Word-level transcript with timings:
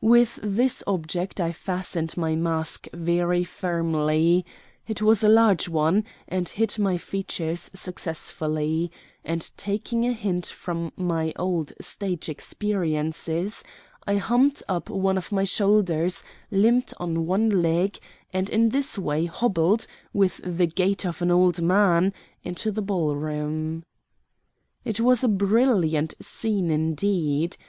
With 0.00 0.38
this 0.44 0.84
object 0.86 1.40
I 1.40 1.50
fastened 1.50 2.16
my 2.16 2.36
mask 2.36 2.86
very 2.94 3.42
firmly 3.42 4.46
it 4.86 5.02
was 5.02 5.24
a 5.24 5.28
large 5.28 5.68
one, 5.68 6.04
and 6.28 6.48
hid 6.48 6.78
my 6.78 6.96
features 6.98 7.68
successfully; 7.74 8.92
and, 9.24 9.50
taking 9.56 10.06
a 10.06 10.12
hint 10.12 10.46
from 10.46 10.92
my 10.96 11.32
old 11.34 11.72
stage 11.80 12.28
experiences, 12.28 13.64
I 14.06 14.18
humped 14.18 14.62
up 14.68 14.88
one 14.88 15.18
of 15.18 15.32
my 15.32 15.42
shoulders, 15.42 16.22
limped 16.52 16.94
on 16.98 17.26
one 17.26 17.48
leg, 17.50 17.98
and 18.32 18.48
in 18.48 18.68
this 18.68 18.96
way 18.96 19.24
hobbled, 19.24 19.88
with 20.12 20.40
the 20.44 20.66
gait 20.68 21.04
of 21.04 21.22
an 21.22 21.32
old 21.32 21.60
man, 21.60 22.12
into 22.44 22.70
the 22.70 22.82
ball 22.82 23.16
room. 23.16 23.82
It 24.84 25.00
was 25.00 25.24
a 25.24 25.28
brilliant 25.28 26.14
scene 26.22 26.70
indeed. 26.70 27.56